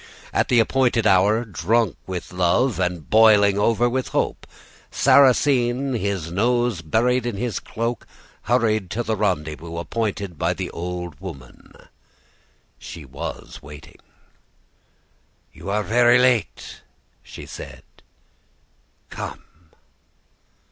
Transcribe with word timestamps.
At 0.33 0.47
the 0.47 0.59
appointed 0.59 1.05
hour, 1.05 1.45
drunk 1.45 1.95
with 2.07 2.33
love 2.33 2.79
and 2.79 3.07
boiling 3.07 3.59
over 3.59 3.87
with 3.87 4.07
hope, 4.07 4.47
Sarrasine, 4.89 5.93
his 5.93 6.31
nose 6.31 6.81
buried 6.81 7.27
in 7.27 7.37
his 7.37 7.59
cloak, 7.59 8.07
hurried 8.49 8.89
to 8.89 9.03
the 9.03 9.15
rendezvous 9.15 9.77
appointed 9.77 10.39
by 10.39 10.55
the 10.55 10.71
old 10.71 11.19
woman. 11.21 11.73
She 12.79 13.05
was 13.05 13.61
waiting. 13.61 13.99
"'You 15.53 15.69
are 15.69 15.83
very 15.83 16.17
late,' 16.17 16.81
she 17.21 17.45
said. 17.45 17.83
'Come. 19.11 19.43